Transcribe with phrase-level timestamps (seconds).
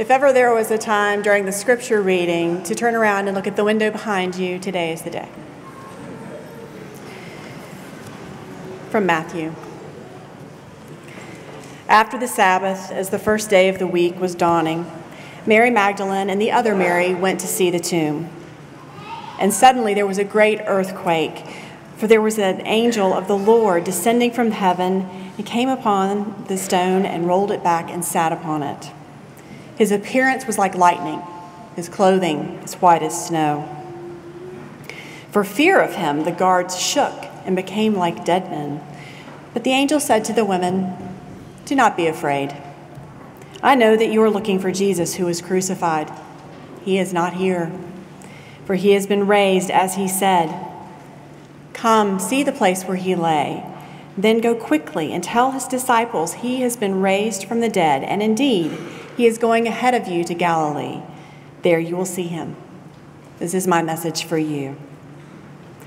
[0.00, 3.46] If ever there was a time during the scripture reading to turn around and look
[3.46, 5.28] at the window behind you, today is the day.
[8.88, 9.54] From Matthew.
[11.86, 14.90] After the Sabbath, as the first day of the week was dawning,
[15.44, 18.30] Mary Magdalene and the other Mary went to see the tomb.
[19.38, 21.44] And suddenly there was a great earthquake,
[21.98, 26.56] for there was an angel of the Lord descending from heaven He came upon the
[26.56, 28.92] stone and rolled it back and sat upon it.
[29.80, 31.22] His appearance was like lightning,
[31.74, 33.66] his clothing as white as snow.
[35.30, 38.82] For fear of him, the guards shook and became like dead men.
[39.54, 40.94] But the angel said to the women,
[41.64, 42.54] Do not be afraid.
[43.62, 46.12] I know that you are looking for Jesus who was crucified.
[46.84, 47.72] He is not here,
[48.66, 50.54] for he has been raised as he said.
[51.72, 53.64] Come, see the place where he lay.
[54.14, 58.22] Then go quickly and tell his disciples he has been raised from the dead, and
[58.22, 58.76] indeed,
[59.20, 61.02] he is going ahead of you to Galilee.
[61.60, 62.56] There you will see him.
[63.38, 64.78] This is my message for you.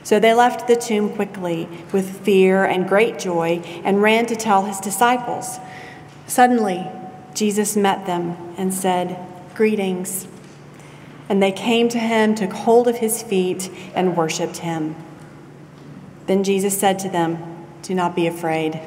[0.03, 4.65] So they left the tomb quickly with fear and great joy and ran to tell
[4.65, 5.57] his disciples.
[6.27, 6.85] Suddenly,
[7.33, 9.17] Jesus met them and said,
[9.55, 10.27] Greetings.
[11.27, 14.95] And they came to him, took hold of his feet, and worshiped him.
[16.27, 18.79] Then Jesus said to them, Do not be afraid.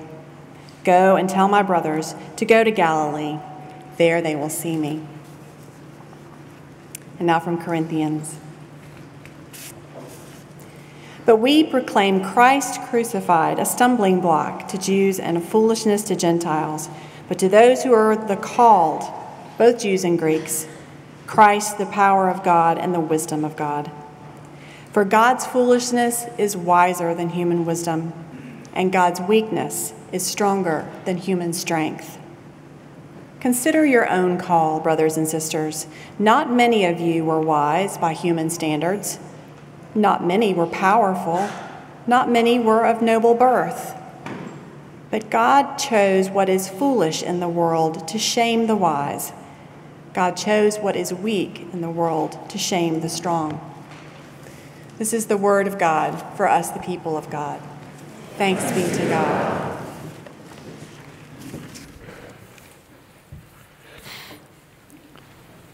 [0.84, 3.40] Go and tell my brothers to go to Galilee.
[3.96, 5.06] There they will see me.
[7.18, 8.36] And now from Corinthians.
[11.24, 16.88] But we proclaim Christ crucified, a stumbling block to Jews and a foolishness to Gentiles.
[17.28, 19.02] But to those who are the called,
[19.58, 20.68] both Jews and Greeks,
[21.26, 23.90] Christ, the power of God and the wisdom of God.
[24.92, 28.12] For God's foolishness is wiser than human wisdom,
[28.72, 32.18] and God's weakness is stronger than human strength.
[33.40, 35.86] Consider your own call, brothers and sisters.
[36.18, 39.18] Not many of you were wise by human standards.
[39.94, 41.48] Not many were powerful.
[42.06, 43.94] Not many were of noble birth.
[45.10, 49.32] But God chose what is foolish in the world to shame the wise.
[50.12, 53.60] God chose what is weak in the world to shame the strong.
[54.98, 57.60] This is the word of God for us, the people of God.
[58.38, 59.85] Thanks be to God.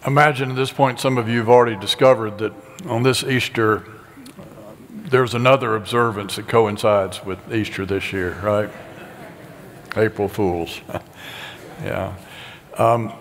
[0.04, 2.52] Imagine at this point, some of you have already discovered that
[2.86, 3.84] on this Easter,
[4.90, 8.68] there's another observance that coincides with Easter this year, right?
[9.96, 10.80] April Fools.
[11.84, 12.14] yeah.
[12.78, 13.12] Um,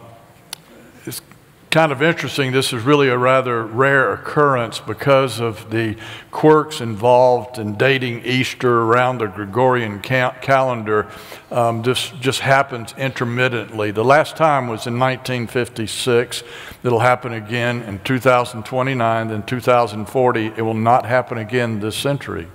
[1.72, 2.52] kind of interesting.
[2.52, 5.96] This is really a rather rare occurrence because of the
[6.30, 11.08] quirks involved in dating Easter around the Gregorian ca- calendar.
[11.50, 13.92] Um, this just happens intermittently.
[13.92, 16.44] The last time was in 1956.
[16.84, 20.46] It'll happen again in 2029, then 2040.
[20.48, 22.50] It will not happen again this century.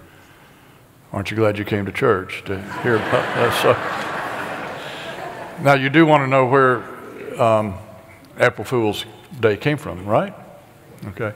[1.11, 4.13] Aren't you glad you came to church to hear about that?
[5.57, 6.83] So, now, you do want to know where
[7.41, 7.79] um,
[8.39, 9.05] April Fool's
[9.41, 10.35] Day came from, right?
[11.07, 11.33] Okay.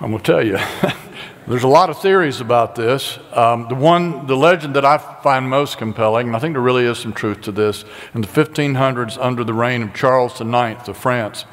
[0.00, 0.58] I'm going to tell you.
[1.46, 3.18] There's a lot of theories about this.
[3.32, 6.84] Um, the one, the legend that I find most compelling, and I think there really
[6.84, 10.96] is some truth to this, in the 1500s, under the reign of Charles IX of
[10.96, 11.44] France,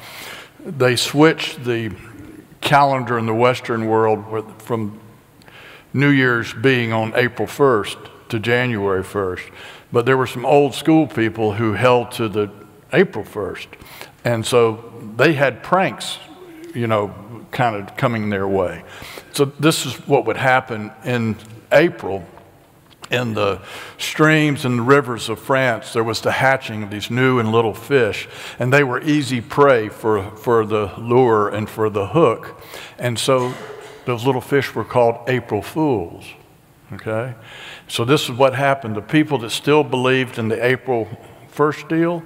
[0.64, 1.92] they switched the
[2.60, 5.00] calendar in the Western world from
[5.92, 9.50] New Year's being on April 1st to January 1st.
[9.92, 12.50] But there were some old school people who held to the
[12.92, 13.66] April 1st.
[14.28, 14.84] And so
[15.16, 16.18] they had pranks,
[16.74, 17.14] you know,
[17.50, 18.84] kind of coming their way.
[19.32, 21.36] So this is what would happen in
[21.72, 22.26] April
[23.10, 23.62] in the
[23.96, 28.28] streams and rivers of France, there was the hatching of these new and little fish,
[28.58, 32.60] and they were easy prey for, for the lure and for the hook.
[32.98, 33.54] And so
[34.04, 36.26] those little fish were called April Fools.
[36.92, 37.34] Okay?
[37.88, 38.94] So this is what happened.
[38.94, 41.08] The people that still believed in the April
[41.54, 42.22] 1st deal,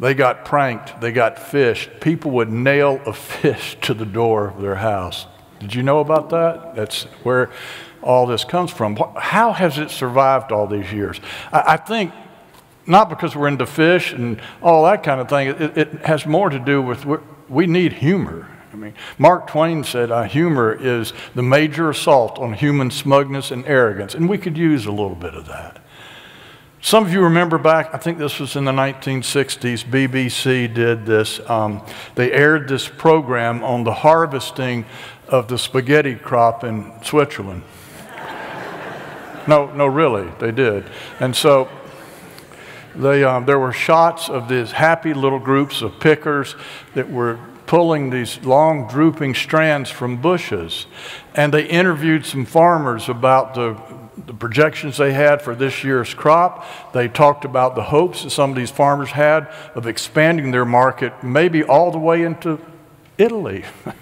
[0.00, 2.00] they got pranked, they got fished.
[2.00, 5.26] People would nail a fish to the door of their house.
[5.60, 6.74] Did you know about that?
[6.74, 7.50] That's where
[8.02, 8.96] all this comes from.
[9.16, 11.20] How has it survived all these years?
[11.52, 12.14] I, think
[12.86, 16.48] not because we're into fish and all that kind of thing, it, it has more
[16.48, 17.06] to do with
[17.50, 18.48] we need humor.
[18.72, 23.66] I mean, Mark Twain said uh, humor is the major assault on human smugness and
[23.66, 25.82] arrogance, and we could use a little bit of that.
[26.82, 31.38] Some of you remember back, I think this was in the 1960s, BBC did this.
[31.48, 31.82] Um,
[32.14, 34.86] they aired this program on the harvesting
[35.28, 37.62] of the spaghetti crop in Switzerland.
[39.46, 40.84] no, no, really, they did.
[41.20, 41.68] And so
[42.94, 46.56] They, um, there were shots of these happy little groups of pickers
[46.94, 50.86] that were pulling these long drooping strands from bushes.
[51.34, 53.76] And they interviewed some farmers about the,
[54.26, 56.64] the projections they had for this year's crop.
[56.92, 61.12] They talked about the hopes that some of these farmers had of expanding their market,
[61.22, 62.58] maybe all the way into
[63.18, 63.64] Italy.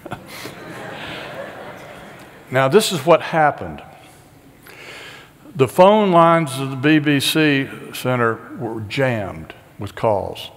[2.51, 3.83] now, this is what happened.
[5.55, 10.51] The phone lines of the BBC Center were jammed with calls,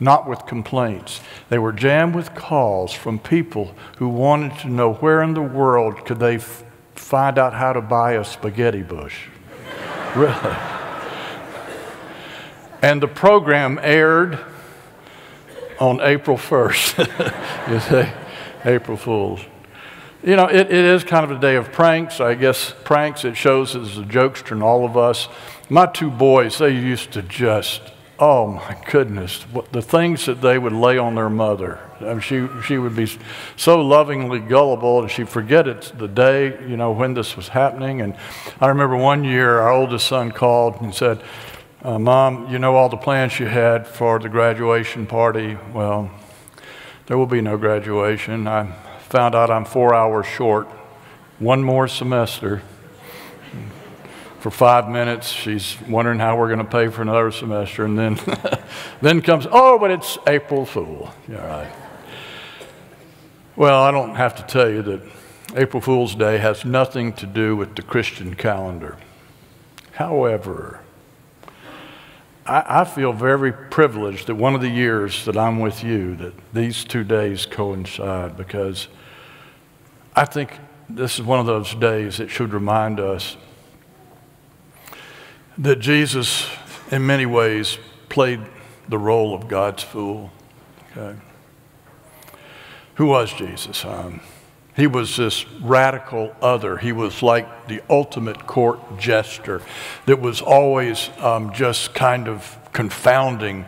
[0.00, 1.20] not with complaints.
[1.48, 6.06] They were jammed with calls from people who wanted to know where in the world
[6.06, 6.38] could they
[6.96, 9.26] find out how to buy a spaghetti bush.
[10.14, 10.56] really.
[12.82, 14.38] And the program aired
[15.80, 17.68] on April 1st.
[17.72, 18.12] you say,
[18.64, 19.40] April Fools.
[20.22, 22.20] You know, it, it is kind of a day of pranks.
[22.20, 25.28] I guess pranks, it shows as a jokester in all of us.
[25.68, 27.82] My two boys, they used to just,
[28.18, 31.80] oh my goodness, what, the things that they would lay on their mother.
[32.00, 33.10] I mean, she, she would be
[33.56, 38.00] so lovingly gullible, and she'd forget it's the day, you know, when this was happening.
[38.00, 38.16] And
[38.60, 41.22] I remember one year, our oldest son called and said,
[41.82, 45.56] uh, Mom, you know all the plans you had for the graduation party?
[45.72, 46.10] Well,
[47.06, 48.48] there will be no graduation.
[48.48, 48.72] I
[49.08, 50.66] found out I'm four hours short.
[51.38, 52.62] One more semester.
[54.46, 57.84] For five minutes, she's wondering how we're going to pay for another semester.
[57.84, 58.16] And then,
[59.02, 61.12] then comes, oh, but it's April Fool.
[61.28, 61.72] Yeah, right.
[63.56, 65.02] Well, I don't have to tell you that
[65.56, 68.98] April Fool's Day has nothing to do with the Christian calendar.
[69.90, 70.80] However,
[72.46, 76.34] I, I, feel very privileged that one of the years that I'm with you, that
[76.52, 78.86] these two days coincide because
[80.14, 80.52] I think
[80.88, 83.36] this is one of those days that should remind us
[85.58, 86.48] that Jesus,
[86.90, 88.40] in many ways, played
[88.88, 90.30] the role of God's fool.
[90.90, 91.18] Okay?
[92.96, 93.84] Who was Jesus?
[93.84, 94.20] Um,
[94.76, 96.76] he was this radical other.
[96.76, 99.62] He was like the ultimate court jester
[100.04, 103.64] that was always um, just kind of confounding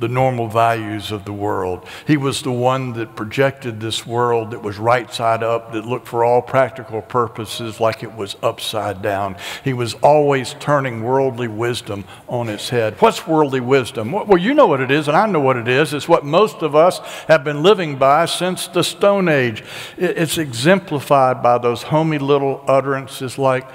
[0.00, 1.86] the normal values of the world.
[2.06, 6.06] He was the one that projected this world that was right side up, that looked
[6.06, 9.36] for all practical purposes like it was upside down.
[9.64, 12.94] He was always turning worldly wisdom on its head.
[13.00, 14.12] What's worldly wisdom?
[14.12, 15.92] Well, you know what it is, and I know what it is.
[15.92, 19.64] It's what most of us have been living by since the Stone Age.
[19.96, 23.68] It's exemplified by those homey little utterances like,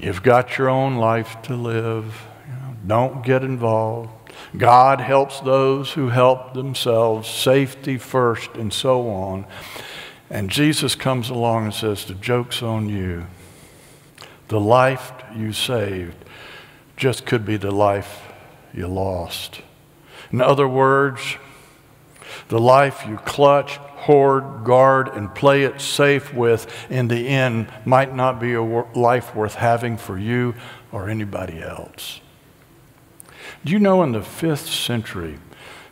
[0.00, 2.28] You've got your own life to live.
[2.86, 4.10] Don't get involved
[4.56, 9.46] God helps those who help themselves, safety first, and so on.
[10.30, 13.26] And Jesus comes along and says, The joke's on you.
[14.48, 16.16] The life you saved
[16.96, 18.22] just could be the life
[18.72, 19.62] you lost.
[20.30, 21.36] In other words,
[22.48, 28.14] the life you clutch, hoard, guard, and play it safe with in the end might
[28.14, 30.54] not be a life worth having for you
[30.92, 32.20] or anybody else.
[33.68, 35.38] You know in the fifth century,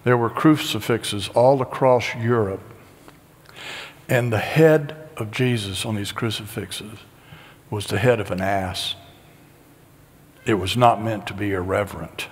[0.02, 2.62] there were crucifixes all across Europe,
[4.08, 7.00] and the head of Jesus on these crucifixes
[7.68, 8.94] was the head of an ass.
[10.46, 12.28] It was not meant to be irreverent.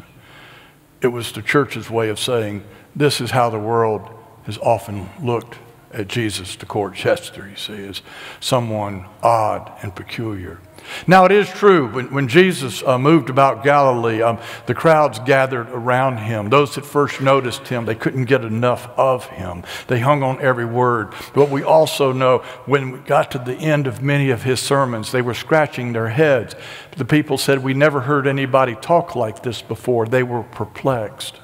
[1.03, 2.65] It was the church's way of saying,
[2.97, 4.09] this is how the world
[4.45, 5.59] has often looked
[5.93, 8.01] at Jesus, the court jester, you see, as
[8.41, 10.59] someone odd and peculiar.
[11.07, 15.69] Now, it is true, when, when Jesus uh, moved about Galilee, um, the crowds gathered
[15.71, 16.51] around him.
[16.51, 19.65] Those that first noticed him, they couldn't get enough of him.
[19.89, 21.15] They hung on every word.
[21.35, 25.13] But we also know when we got to the end of many of his sermons,
[25.13, 26.55] they were scratching their heads.
[26.97, 30.07] The people said, We never heard anybody talk like this before.
[30.07, 31.41] They were perplexed.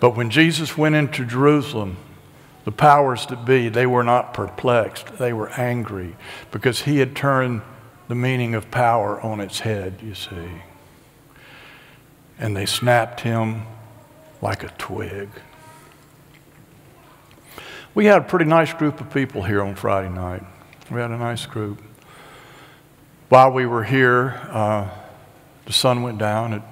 [0.00, 1.96] But when Jesus went into Jerusalem,
[2.64, 5.18] the powers that be, they were not perplexed.
[5.18, 6.16] They were angry
[6.50, 7.62] because he had turned
[8.08, 10.62] the meaning of power on its head, you see.
[12.38, 13.62] And they snapped him
[14.40, 15.28] like a twig.
[17.94, 20.42] We had a pretty nice group of people here on Friday night.
[20.90, 21.82] We had a nice group.
[23.28, 24.88] While we were here, uh,
[25.66, 26.54] the sun went down.
[26.54, 26.62] It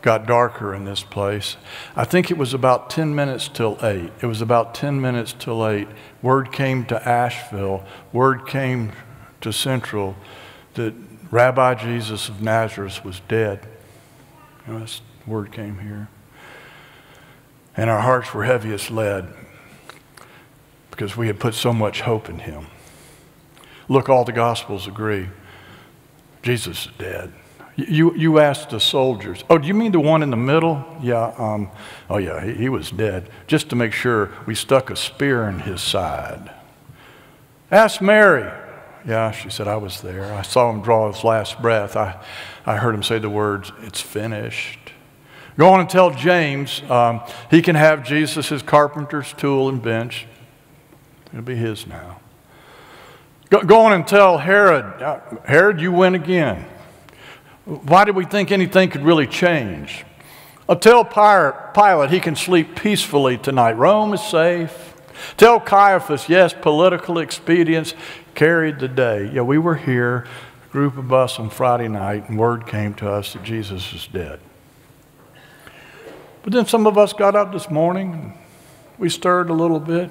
[0.00, 1.56] got darker in this place.
[1.94, 4.10] I think it was about 10 minutes till 8.
[4.20, 5.86] It was about 10 minutes till 8.
[6.22, 8.92] Word came to Asheville, word came
[9.42, 10.16] to Central
[10.74, 10.94] that
[11.30, 13.66] Rabbi Jesus of Nazareth was dead.
[14.66, 16.08] This word came here.
[17.76, 19.28] And our hearts were heavy as lead
[20.90, 22.66] because we had put so much hope in him.
[23.88, 25.28] Look, all the Gospels agree
[26.42, 27.32] Jesus is dead.
[27.76, 30.84] You, you asked the soldiers, oh, do you mean the one in the middle?
[31.00, 31.70] Yeah, um,
[32.10, 33.30] oh, yeah, he, he was dead.
[33.46, 36.50] Just to make sure, we stuck a spear in his side.
[37.70, 38.50] Ask Mary.
[39.06, 40.32] Yeah, she said, I was there.
[40.32, 41.96] I saw him draw his last breath.
[41.96, 42.22] I,
[42.64, 44.78] I heard him say the words, It's finished.
[45.58, 50.26] Go on and tell James um, he can have Jesus, carpenter's tool and bench.
[51.32, 52.20] It'll be his now.
[53.50, 56.64] Go, go on and tell Herod, uh, Herod, you win again.
[57.64, 60.04] Why did we think anything could really change?
[60.68, 63.72] I'll tell Pilate he can sleep peacefully tonight.
[63.72, 64.94] Rome is safe.
[65.36, 67.94] Tell Caiaphas, yes, political expedience
[68.34, 69.30] carried the day.
[69.32, 70.26] Yeah, we were here,
[70.64, 74.06] a group of us on Friday night, and word came to us that Jesus is
[74.06, 74.40] dead.
[76.42, 78.36] But then some of us got up this morning,
[78.98, 80.10] we stirred a little bit,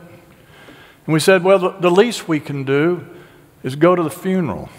[1.05, 3.05] and we said, well, the, the least we can do
[3.63, 4.69] is go to the funeral.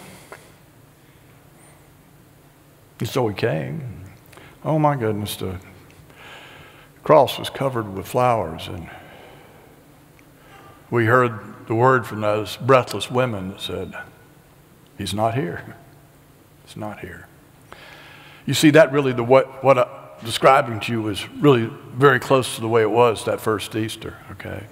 [3.01, 4.05] And so we came.
[4.65, 5.59] Oh my goodness, the
[7.03, 8.89] cross was covered with flowers, and
[10.91, 13.95] we heard the word from those breathless women that said,
[14.99, 15.77] He's not here.
[16.65, 17.27] He's not here.
[18.47, 19.89] You see, that really, the what, what I'm
[20.25, 24.17] describing to you is really very close to the way it was that first Easter,
[24.33, 24.67] okay?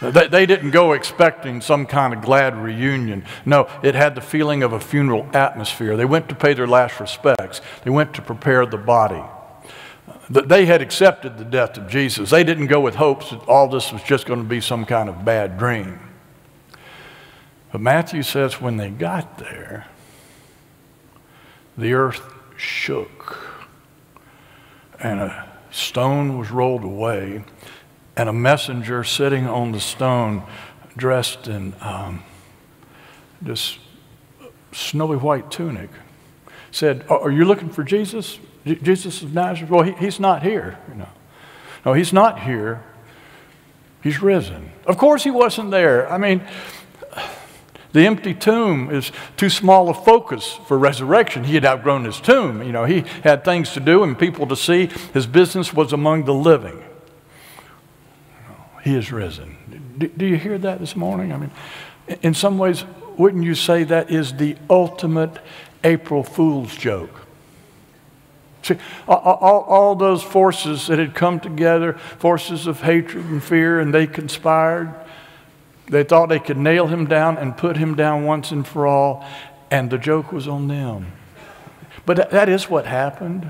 [0.00, 3.24] They, they didn't go expecting some kind of glad reunion.
[3.46, 5.96] No, it had the feeling of a funeral atmosphere.
[5.96, 9.22] They went to pay their last respects, they went to prepare the body.
[10.32, 12.30] They had accepted the death of Jesus.
[12.30, 15.10] They didn't go with hopes that all this was just going to be some kind
[15.10, 15.98] of bad dream.
[17.70, 19.88] But Matthew says when they got there,
[21.76, 22.22] the earth
[22.56, 23.46] shook
[24.98, 27.44] and a stone was rolled away
[28.16, 30.44] and a messenger sitting on the stone
[30.96, 32.22] dressed in um,
[33.42, 33.78] this
[34.72, 35.90] snowy white tunic
[36.70, 38.38] said, Are you looking for Jesus?
[38.64, 39.70] Jesus of Nazareth?
[39.70, 40.78] Well, he, he's not here.
[40.88, 41.08] You know.
[41.84, 42.82] No, he's not here.
[44.02, 44.72] He's risen.
[44.86, 46.10] Of course, he wasn't there.
[46.10, 46.42] I mean,
[47.92, 51.44] the empty tomb is too small a focus for resurrection.
[51.44, 52.62] He had outgrown his tomb.
[52.62, 54.86] You know, he had things to do and people to see.
[55.12, 56.82] His business was among the living.
[58.82, 59.56] He is risen.
[59.98, 61.32] Do, do you hear that this morning?
[61.32, 61.50] I mean,
[62.22, 62.84] in some ways,
[63.16, 65.38] wouldn't you say that is the ultimate
[65.84, 67.21] April Fool's joke?
[69.08, 74.06] All, all, those forces that had come together, forces of hatred and fear, and they
[74.06, 74.94] conspired.
[75.88, 79.26] They thought they could nail him down and put him down once and for all,
[79.70, 81.12] and the joke was on them.
[82.06, 83.46] But that, that is what happened.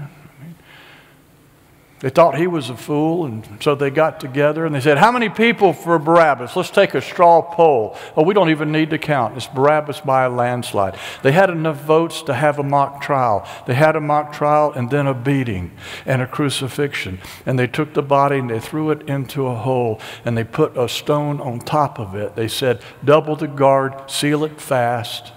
[2.02, 5.12] They thought he was a fool, and so they got together and they said, How
[5.12, 6.56] many people for Barabbas?
[6.56, 7.96] Let's take a straw poll.
[8.16, 9.36] Oh, we don't even need to count.
[9.36, 10.98] It's Barabbas by a landslide.
[11.22, 13.46] They had enough votes to have a mock trial.
[13.68, 15.70] They had a mock trial and then a beating
[16.04, 17.20] and a crucifixion.
[17.46, 20.76] And they took the body and they threw it into a hole and they put
[20.76, 22.34] a stone on top of it.
[22.34, 25.32] They said, Double the guard, seal it fast.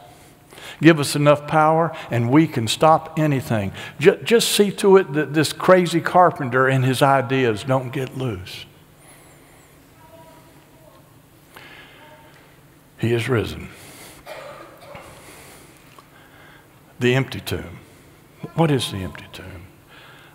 [0.82, 3.72] Give us enough power and we can stop anything.
[4.00, 8.66] Just, see to it that this crazy carpenter and his ideas don't get loose.
[12.98, 13.70] He is risen.
[17.00, 17.80] The empty tomb.
[18.56, 19.68] What is the empty tomb?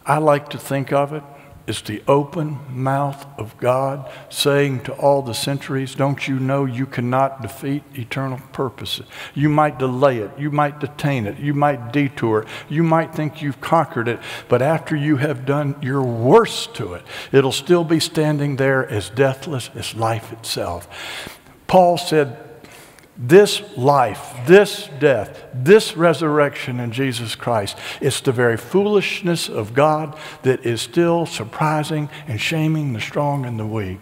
[0.04, 1.22] I like to think of it
[1.70, 6.84] is the open mouth of God saying to all the centuries, Don't you know you
[6.84, 9.06] cannot defeat eternal purposes?
[9.36, 13.40] You might delay it, you might detain it, you might detour it, you might think
[13.40, 18.00] you've conquered it, but after you have done your worst to it, it'll still be
[18.00, 21.38] standing there as deathless as life itself.
[21.68, 22.49] Paul said,
[23.16, 30.18] this life, this death, this resurrection in Jesus Christ, it's the very foolishness of God
[30.42, 34.00] that is still surprising and shaming the strong and the weak.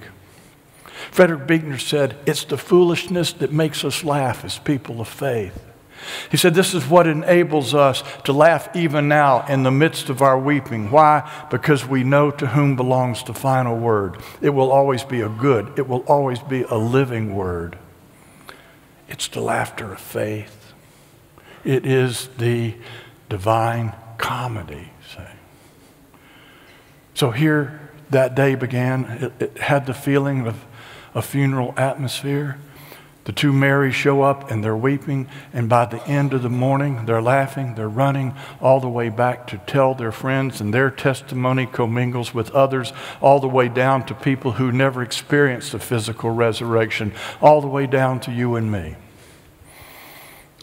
[1.10, 5.64] Frederick Buechner said, It's the foolishness that makes us laugh as people of faith.
[6.30, 10.22] He said, This is what enables us to laugh even now in the midst of
[10.22, 10.90] our weeping.
[10.90, 11.28] Why?
[11.50, 14.18] Because we know to whom belongs the final word.
[14.40, 17.78] It will always be a good, it will always be a living word.
[19.08, 20.72] It's the laughter of faith.
[21.64, 22.74] It is the
[23.28, 24.90] divine comedy.
[27.18, 29.04] So here that day began.
[29.04, 30.64] It, it had the feeling of
[31.16, 32.58] a funeral atmosphere.
[33.28, 37.04] The two Marys show up and they're weeping, and by the end of the morning,
[37.04, 41.66] they're laughing, they're running all the way back to tell their friends, and their testimony
[41.66, 47.12] commingles with others, all the way down to people who never experienced the physical resurrection,
[47.42, 48.96] all the way down to you and me.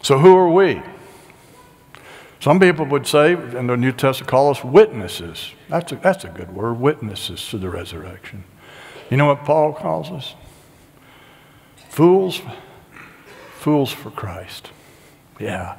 [0.02, 0.82] So, who are we?
[2.40, 5.52] Some people would say, in the New Testament, call us witnesses.
[5.68, 8.42] That's a, that's a good word, witnesses to the resurrection.
[9.08, 10.34] You know what Paul calls us?
[11.96, 12.42] Fools,
[13.54, 14.70] fools for Christ.
[15.40, 15.76] Yeah,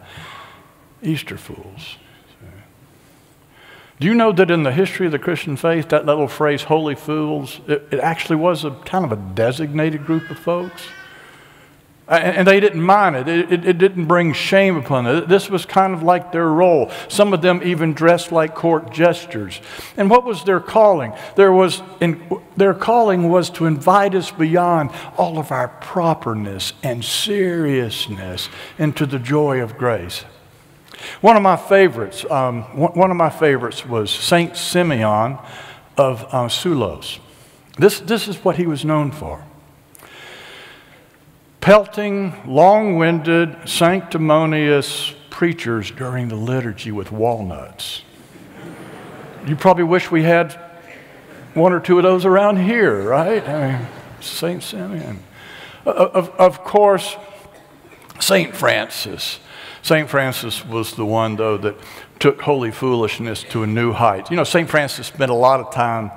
[1.03, 1.97] Easter fools.
[3.99, 6.95] Do you know that in the history of the Christian faith, that little phrase, holy
[6.95, 10.87] fools, it, it actually was a kind of a designated group of folks?
[12.09, 13.27] And they didn't mind it.
[13.27, 13.65] It, it.
[13.65, 15.27] it, didn't bring shame upon them.
[15.27, 16.89] This was kind of like their role.
[17.09, 19.59] Some of them even dressed like court jesters.
[19.97, 21.13] And what was their calling?
[21.35, 22.21] There was in,
[22.55, 28.47] their calling was to invite us beyond all of our properness and seriousness
[28.77, 30.23] into the joy of grace.
[31.19, 35.39] One of my favorites, um, one of my favorites was Saint Simeon
[35.97, 37.19] of uh, Salos.
[37.77, 39.43] This, this is what he was known for
[41.67, 48.03] pelting, long winded, sanctimonious preachers during the liturgy with walnuts.
[49.45, 50.53] You probably wish we had
[51.55, 53.45] one or two of those around here, right?
[53.45, 53.87] I mean,
[54.21, 54.63] St.
[54.63, 55.21] Simeon.
[55.85, 57.17] Of, of course,
[58.21, 58.55] St.
[58.55, 59.41] Francis.
[59.81, 60.09] St.
[60.09, 61.75] Francis was the one, though, that
[62.17, 64.31] took holy foolishness to a new height.
[64.31, 64.69] You know, St.
[64.69, 66.11] Francis spent a lot of time,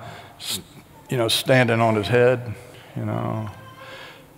[1.09, 2.55] you know, standing on his head,
[2.95, 3.51] you know.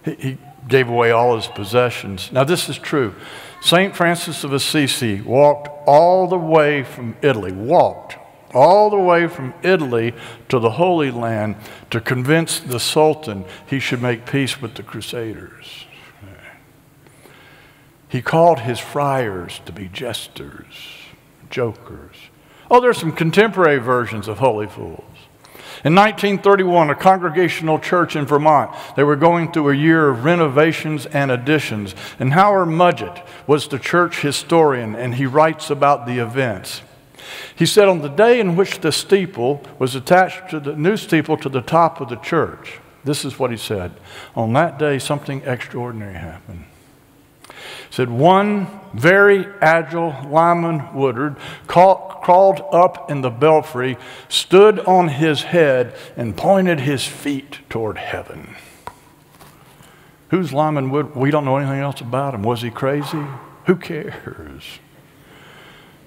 [0.07, 0.39] He, he
[0.69, 2.31] gave away all his possessions.
[2.33, 3.15] Now, this is true.
[3.61, 3.95] St.
[3.95, 8.17] Francis of Assisi walked all the way from Italy, walked
[8.55, 10.15] all the way from Italy
[10.49, 11.57] to the Holy Land
[11.91, 15.87] to convince the Sultan he should make peace with the Crusaders.
[18.09, 20.75] He called his friars to be jesters,
[21.49, 22.17] jokers.
[22.71, 25.12] Oh, there's some contemporary versions of holy fools.
[25.85, 31.07] In 1931, a congregational church in Vermont, they were going through a year of renovations
[31.07, 31.97] and additions.
[32.21, 36.83] And Howard Mudgett was the church historian, and he writes about the events.
[37.57, 41.37] He said, On the day in which the steeple was attached to the new steeple
[41.39, 43.93] to the top of the church, this is what he said.
[44.37, 46.65] On that day, something extraordinary happened
[47.93, 53.99] said one very agile Lyman Woodard crawled up in the belfry,
[54.31, 58.57] stood on his head, and pointed his feet toward heaven.
[60.31, 61.15] Who's Lyman Woodard?
[61.15, 62.43] We don't know anything else about him.
[62.43, 63.27] Was he crazy?
[63.67, 64.65] Who cares?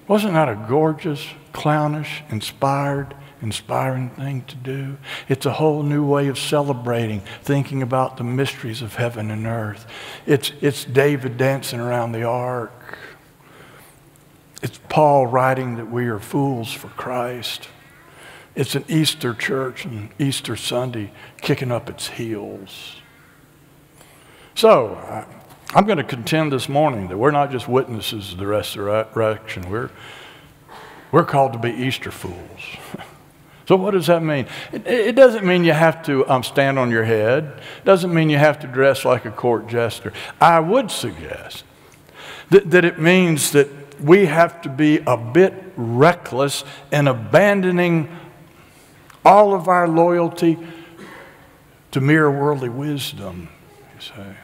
[0.08, 3.14] Wasn't that a gorgeous, clownish, inspired,
[3.46, 4.96] inspiring thing to do.
[5.28, 9.86] It's a whole new way of celebrating, thinking about the mysteries of heaven and earth.
[10.26, 12.98] It's, it's David dancing around the ark.
[14.62, 17.68] It's Paul writing that we are fools for Christ.
[18.56, 22.96] It's an Easter church and Easter Sunday kicking up its heels.
[24.56, 25.24] So,
[25.72, 29.70] I'm going to contend this morning that we're not just witnesses of the resurrection.
[29.70, 29.90] We're,
[31.12, 32.60] we're called to be Easter fools.
[33.66, 34.46] So, what does that mean?
[34.72, 37.44] It, it doesn't mean you have to um, stand on your head,
[37.78, 40.12] it doesn't mean you have to dress like a court jester.
[40.40, 41.64] I would suggest
[42.50, 43.68] that, that it means that
[44.00, 48.08] we have to be a bit reckless in abandoning
[49.24, 50.58] all of our loyalty
[51.90, 53.48] to mere worldly wisdom,
[53.94, 54.36] you say.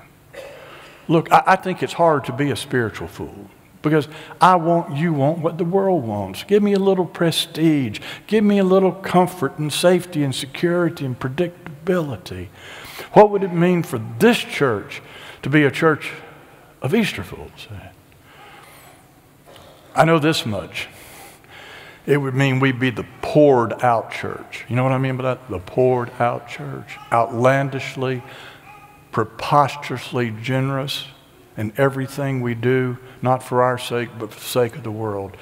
[1.06, 3.48] Look, I, I think it's hard to be a spiritual fool
[3.82, 4.08] because
[4.40, 6.44] I want, you want what the world wants.
[6.44, 8.00] Give me a little prestige.
[8.26, 12.48] Give me a little comfort and safety and security and predictability.
[13.12, 15.02] What would it mean for this church
[15.42, 16.12] to be a church
[16.80, 17.68] of Easter fools?
[19.94, 20.88] I know this much.
[22.06, 24.64] It would mean we'd be the poured out church.
[24.68, 25.50] You know what I mean by that?
[25.50, 26.96] The poured out church.
[27.12, 28.22] Outlandishly,
[29.12, 31.04] preposterously generous
[31.56, 35.36] in everything we do, not for our sake, but for the sake of the world.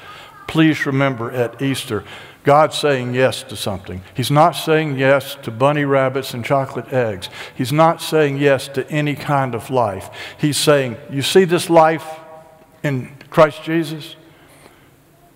[0.46, 2.04] Please remember at Easter,
[2.42, 4.02] God's saying yes to something.
[4.14, 7.28] He's not saying yes to bunny rabbits and chocolate eggs.
[7.54, 10.10] He's not saying yes to any kind of life.
[10.38, 12.18] He's saying, You see this life
[12.82, 14.16] in Christ Jesus?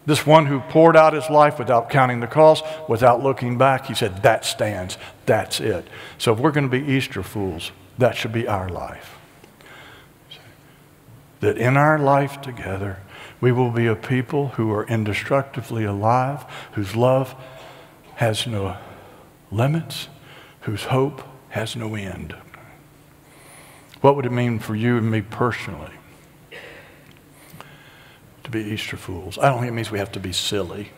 [0.07, 3.95] This one who poured out his life without counting the cost, without looking back, he
[3.95, 4.99] said, That stands.
[5.27, 5.87] That's it.
[6.19, 9.19] So if we're going to be Easter fools, that should be our life
[11.45, 13.01] that in our life together,
[13.39, 17.35] we will be a people who are indestructively alive, whose love
[18.15, 18.79] has no
[19.53, 20.09] limits,
[20.63, 22.35] whose hope has no end.
[24.01, 25.93] What would it mean for you and me personally
[28.45, 29.37] to be Easter fools?
[29.37, 30.93] I don't think it means we have to be silly.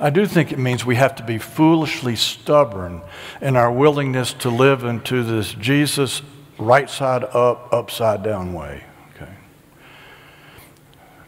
[0.00, 3.02] I do think it means we have to be foolishly stubborn
[3.42, 6.22] in our willingness to live into this Jesus
[6.58, 8.84] right side up, upside down way.
[9.14, 9.32] Okay.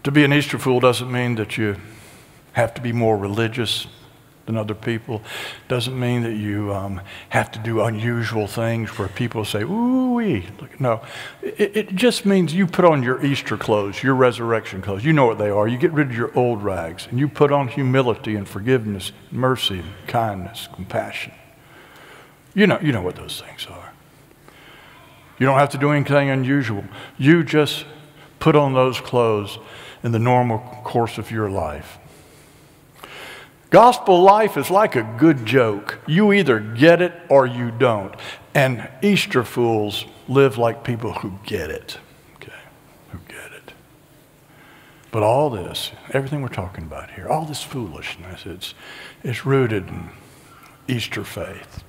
[0.05, 1.77] To be an Easter fool doesn't mean that you
[2.53, 3.87] have to be more religious
[4.47, 5.23] than other people.
[5.69, 10.47] Doesn't mean that you um, have to do unusual things where people say, ooh wee.
[10.79, 11.03] No,
[11.43, 15.05] it, it, just means you put on your Easter clothes, your resurrection clothes.
[15.05, 15.69] You know what they are.
[15.69, 19.83] You get rid of your old rags and you put on humility and forgiveness, mercy,
[20.07, 21.33] kindness, compassion.
[22.55, 23.86] You know, you know what those things are.
[25.39, 26.85] You don't have to do anything unusual.
[27.19, 27.85] You just
[28.39, 29.59] put on those clothes
[30.03, 31.99] in the normal course of your life.
[33.71, 35.99] Gospel life is like a good joke.
[36.07, 38.15] You either get it or you don't.
[38.55, 41.99] And Easter fools live like people who get it.
[42.37, 42.53] Okay,
[43.11, 43.73] who get it.
[45.11, 48.75] But all this, everything we're talking about here, all this foolishness, it's,
[49.25, 50.11] it's rooted in
[50.89, 51.83] Easter faith.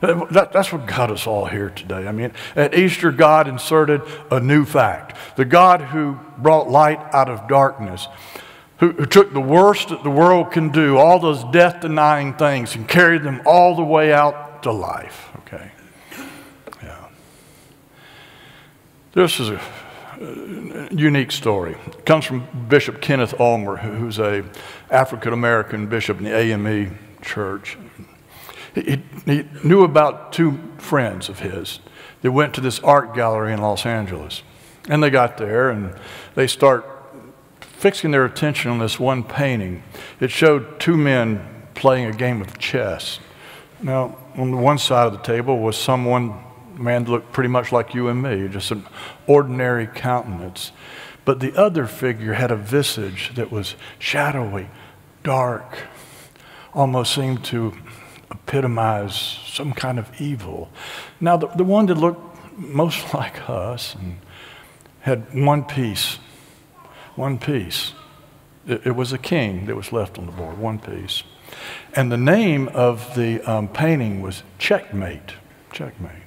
[0.00, 2.06] That, that's what got us all here today.
[2.06, 5.16] I mean, at Easter, God inserted a new fact.
[5.36, 8.06] The God who brought light out of darkness,
[8.78, 12.74] who, who took the worst that the world can do, all those death denying things,
[12.74, 15.30] and carried them all the way out to life.
[15.38, 15.70] Okay?
[16.82, 17.08] Yeah.
[19.12, 19.60] This is a,
[20.90, 21.76] unique story.
[21.86, 24.44] It comes from Bishop Kenneth Ulmer, who's a
[24.90, 27.76] African American bishop in the AME church.
[28.76, 31.80] He, he knew about two friends of his
[32.20, 34.42] that went to this art gallery in Los Angeles.
[34.88, 35.98] And they got there and
[36.34, 36.84] they start
[37.60, 39.82] fixing their attention on this one painting.
[40.20, 43.18] It showed two men playing a game of chess.
[43.82, 46.34] Now, on the one side of the table was someone,
[46.74, 48.86] man looked pretty much like you and me, just an
[49.26, 50.72] ordinary countenance.
[51.24, 54.68] But the other figure had a visage that was shadowy,
[55.22, 55.78] dark,
[56.72, 57.74] almost seemed to
[58.30, 60.70] epitomize some kind of evil.
[61.20, 64.18] Now, the, the one that looked most like us and
[65.00, 66.18] had one piece,
[67.14, 67.92] one piece.
[68.66, 71.22] It, it, was a king that was left on the board, one piece.
[71.94, 75.34] And the name of the um, painting was Checkmate.
[75.72, 76.25] Checkmate.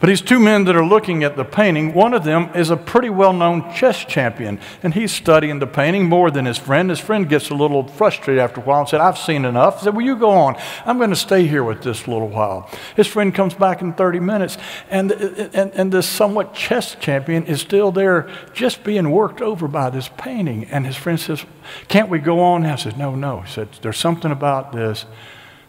[0.00, 2.76] But these two men that are looking at the painting, one of them is a
[2.76, 6.90] pretty well known chess champion, and he's studying the painting more than his friend.
[6.90, 9.78] His friend gets a little frustrated after a while and said, I've seen enough.
[9.78, 10.56] He said, Well, you go on.
[10.84, 12.70] I'm going to stay here with this little while.
[12.96, 14.58] His friend comes back in 30 minutes,
[14.90, 19.90] and, and, and this somewhat chess champion is still there just being worked over by
[19.90, 20.64] this painting.
[20.66, 21.44] And his friend says,
[21.88, 22.64] Can't we go on?
[22.66, 23.40] I said, No, no.
[23.40, 25.06] He said, There's something about this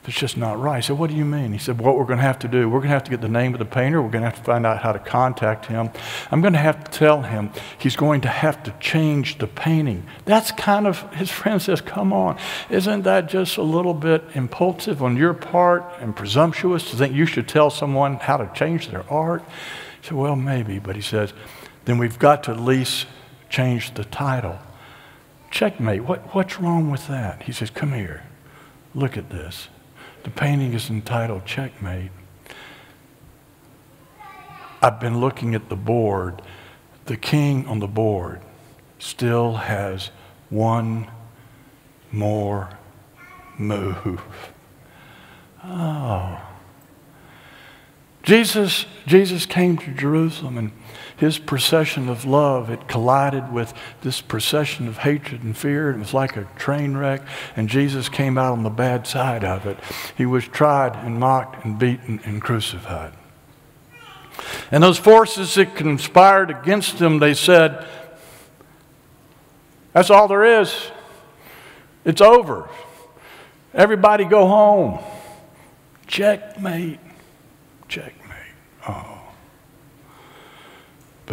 [0.03, 0.77] that's just not right.
[0.77, 1.53] I said, What do you mean?
[1.53, 3.21] He said, What we're going to have to do, we're going to have to get
[3.21, 4.01] the name of the painter.
[4.01, 5.91] We're going to have to find out how to contact him.
[6.29, 10.05] I'm going to have to tell him he's going to have to change the painting.
[10.25, 12.37] That's kind of, his friend says, Come on.
[12.69, 17.25] Isn't that just a little bit impulsive on your part and presumptuous to think you
[17.25, 19.41] should tell someone how to change their art?
[20.01, 20.79] He said, Well, maybe.
[20.79, 21.31] But he says,
[21.85, 23.07] Then we've got to at least
[23.49, 24.59] change the title.
[25.49, 26.03] Checkmate.
[26.03, 27.43] What, what's wrong with that?
[27.43, 28.23] He says, Come here.
[28.93, 29.69] Look at this.
[30.23, 32.11] The painting is entitled Checkmate.
[34.81, 36.41] I've been looking at the board.
[37.05, 38.41] The king on the board
[38.99, 40.11] still has
[40.49, 41.09] one
[42.11, 42.69] more
[43.57, 44.21] move.
[45.63, 46.41] Oh.
[48.23, 50.71] Jesus, Jesus came to Jerusalem and
[51.15, 55.91] his procession of love, it collided with this procession of hatred and fear.
[55.91, 57.21] It was like a train wreck,
[57.55, 59.77] and Jesus came out on the bad side of it.
[60.17, 63.13] He was tried and mocked and beaten and crucified.
[64.71, 67.85] And those forces that conspired against him, they said,
[69.93, 70.91] That's all there is.
[72.05, 72.69] It's over.
[73.73, 74.99] Everybody go home.
[76.07, 76.99] Checkmate.
[77.87, 78.37] Checkmate.
[78.87, 79.12] Oh.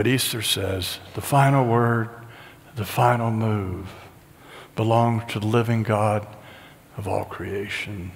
[0.01, 2.09] But Easter says the final word,
[2.75, 3.87] the final move
[4.75, 6.27] belongs to the living God
[6.97, 8.13] of all creation.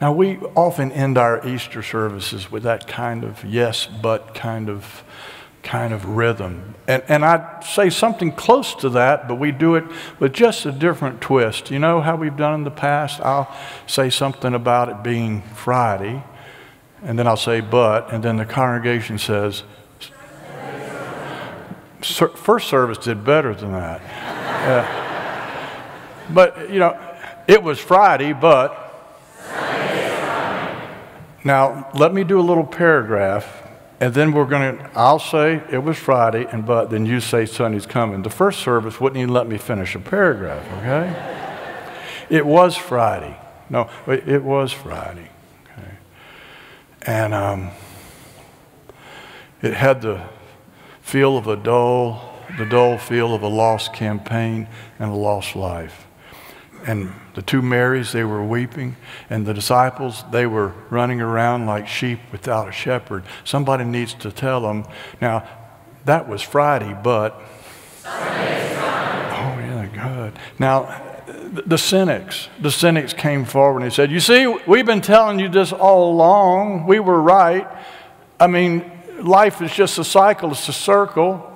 [0.00, 5.04] Now, we often end our Easter services with that kind of yes, but kind of
[5.62, 6.74] kind of rhythm.
[6.88, 9.84] And, and I'd say something close to that, but we do it
[10.18, 11.70] with just a different twist.
[11.70, 13.20] You know how we've done in the past?
[13.20, 16.24] I'll say something about it being Friday,
[17.04, 19.62] and then I'll say but, and then the congregation says,
[22.04, 24.00] first service did better than that.
[24.68, 26.98] Uh, but, you know,
[27.46, 28.80] it was Friday, but.
[31.46, 33.62] Now, let me do a little paragraph,
[34.00, 37.44] and then we're going to, I'll say it was Friday, and but, then you say
[37.44, 38.22] Sunday's coming.
[38.22, 41.14] The first service wouldn't even let me finish a paragraph, okay?
[42.30, 43.36] It was Friday.
[43.68, 45.28] No, it was Friday,
[45.64, 45.90] okay?
[47.02, 47.70] And um,
[49.60, 50.26] it had the
[51.14, 54.66] feel of a dull the dull feel of a lost campaign
[54.98, 56.08] and a lost life.
[56.88, 58.96] And the two Marys, they were weeping,
[59.30, 63.22] and the disciples, they were running around like sheep without a shepherd.
[63.44, 64.86] Somebody needs to tell them.
[65.20, 65.48] Now,
[66.04, 67.40] that was Friday, but.
[68.04, 70.32] Oh, yeah, good.
[70.58, 71.00] Now,
[71.64, 75.48] the cynics, the cynics came forward and they said, You see, we've been telling you
[75.48, 76.88] this all along.
[76.88, 77.68] We were right.
[78.40, 78.90] I mean,
[79.22, 81.50] life is just a cycle, it's a circle.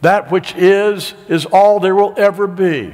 [0.00, 2.92] That which is, is all there will ever be.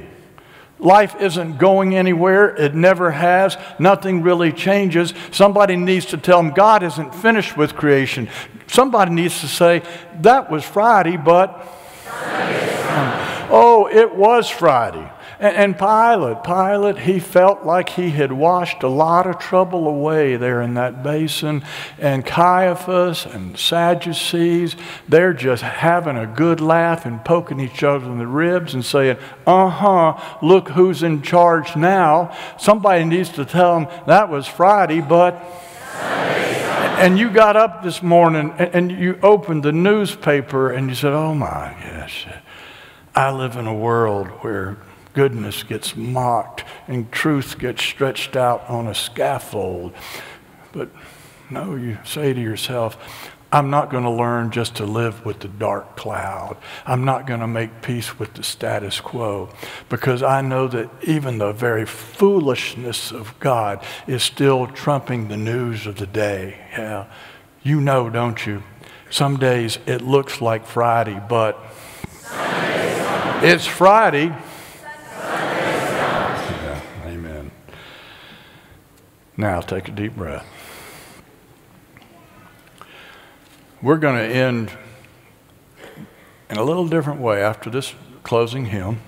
[0.77, 2.55] Life isn't going anywhere.
[2.55, 3.57] It never has.
[3.79, 5.13] Nothing really changes.
[5.31, 8.29] Somebody needs to tell them God isn't finished with creation.
[8.67, 9.81] Somebody needs to say,
[10.21, 11.67] that was Friday, but.
[13.51, 15.11] oh, it was Friday.
[15.41, 20.61] And, Pilate, Pilate, he felt like he had washed a lot of trouble away there
[20.61, 21.63] in that basin.
[21.97, 24.75] And Caiaphas and Sadducees,
[25.07, 29.15] they're just having a good laugh and poking each other in the ribs and saying,
[29.47, 32.35] uh huh, look who's in charge now.
[32.57, 35.41] Somebody needs to tell them that was Friday, but.
[36.99, 41.33] And you got up this morning and you opened the newspaper and you said, Oh
[41.33, 42.27] my gosh,
[43.15, 44.75] I live in a world where
[45.19, 49.93] goodness gets mocked and truth gets stretched out on a scaffold.
[50.71, 50.87] But
[51.49, 52.97] no, you say to yourself,
[53.51, 56.55] I'm not going to learn just to live with the dark cloud.
[56.85, 59.49] I'm not going to make peace with the status quo
[59.89, 65.85] because I know that even the very foolishness of God is still trumping the news
[65.85, 66.65] of the day.
[66.71, 67.07] Yeah.
[67.61, 68.63] You know, don't you?
[69.09, 71.61] Some days it looks like Friday, but
[73.43, 74.33] it's Friday.
[79.39, 80.45] Now take a deep breath.
[83.81, 84.69] We're going to end
[86.49, 88.99] in a little different way after this closing hymn.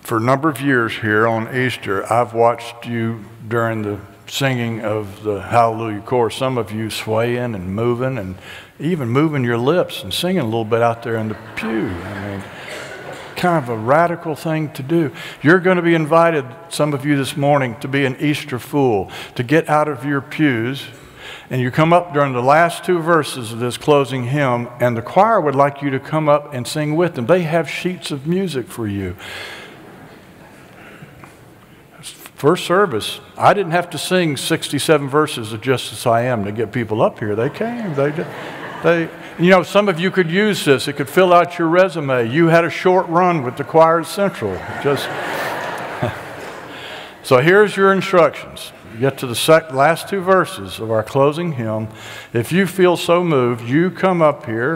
[0.00, 5.22] For a number of years here on Easter, I've watched you during the singing of
[5.22, 6.34] the Hallelujah chorus.
[6.34, 8.34] Some of you swaying and moving and
[8.80, 11.86] even moving your lips and singing a little bit out there in the pew.
[11.86, 12.42] I mean,
[13.42, 15.10] kind of a radical thing to do.
[15.42, 19.10] You're going to be invited, some of you this morning, to be an Easter fool,
[19.34, 20.84] to get out of your pews.
[21.50, 25.02] And you come up during the last two verses of this closing hymn, and the
[25.02, 27.26] choir would like you to come up and sing with them.
[27.26, 29.16] They have sheets of music for you.
[32.00, 36.52] First service, I didn't have to sing 67 verses of Just As I Am to
[36.52, 37.34] get people up here.
[37.34, 37.92] They came.
[37.94, 38.10] They,
[38.84, 40.88] they, you know, some of you could use this.
[40.88, 42.28] It could fill out your resume.
[42.30, 44.54] You had a short run with the choir Central.
[44.82, 45.04] Just
[47.22, 48.72] so here's your instructions.
[48.92, 51.88] You get to the sec- last two verses of our closing hymn.
[52.34, 54.70] If you feel so moved, you come up here